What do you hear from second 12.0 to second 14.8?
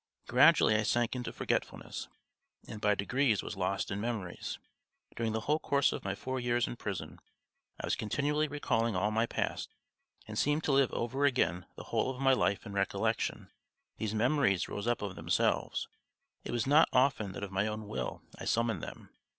of my life in recollection. These memories